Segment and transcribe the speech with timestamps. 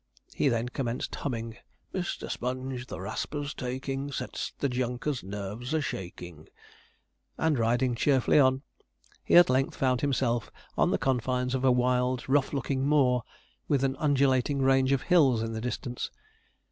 [0.33, 1.57] He then commenced humming:
[1.93, 6.49] Mister Sponge, the raspers taking, Sets the junkers' nerves a shaking;
[7.37, 8.63] and riding cheerfully on,
[9.23, 13.21] he at length found himself on the confines of a wild rough looking moor,
[13.67, 16.09] with an undulating range of hills in the distance.